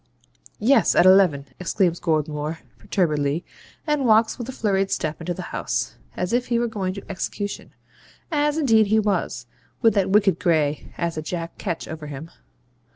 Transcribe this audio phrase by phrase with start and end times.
[0.57, 3.45] 'Yes, at eleven,' exclaims Goldmore, perturbedly,
[3.85, 7.05] and walks with a flurried step into the house, as if he were going to
[7.07, 7.69] execution
[8.31, 9.45] (as indeed he was,
[9.83, 12.31] with that wicked Gray as a Jack Ketch over him).